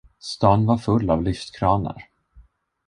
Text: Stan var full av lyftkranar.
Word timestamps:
Stan 0.19 0.65
var 0.65 0.77
full 0.77 1.09
av 1.09 1.23
lyftkranar. 1.23 2.03